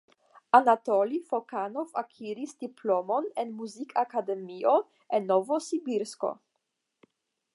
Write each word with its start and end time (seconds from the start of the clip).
Anatolij 0.59 1.19
Fokanov 1.31 1.91
akiris 2.01 2.55
diplomon 2.63 3.29
en 3.43 3.53
muzikakademio 3.59 4.75
en 5.19 5.31
Novosibirsko. 5.33 6.33